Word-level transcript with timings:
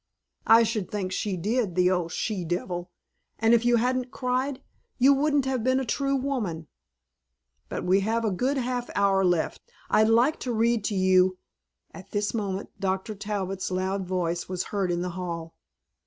"I 0.47 0.63
should 0.63 0.89
think 0.89 1.11
she 1.11 1.37
did, 1.37 1.75
the 1.75 1.91
old 1.91 2.11
she 2.11 2.43
devil, 2.43 2.89
and 3.37 3.53
if 3.53 3.63
you 3.63 3.75
hadn't 3.75 4.09
cried 4.09 4.59
you 4.97 5.13
wouldn't 5.13 5.45
have 5.45 5.63
been 5.63 5.79
a 5.79 5.85
true 5.85 6.15
woman! 6.15 6.65
But 7.69 7.83
we 7.83 7.99
have 7.99 8.25
a 8.25 8.31
good 8.31 8.57
half 8.57 8.89
hour 8.95 9.23
left. 9.23 9.61
I'd 9.91 10.09
like 10.09 10.39
to 10.39 10.51
read 10.53 10.89
you" 10.89 11.37
At 11.93 12.09
this 12.09 12.33
moment 12.33 12.71
Dr. 12.79 13.13
Talbot's 13.13 13.69
loud 13.69 14.07
voice 14.07 14.49
was 14.49 14.63
heard 14.73 14.91
in 14.91 15.03
the 15.03 15.09
hall. 15.11 15.53